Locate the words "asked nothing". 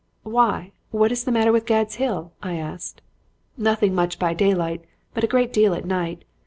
2.55-3.93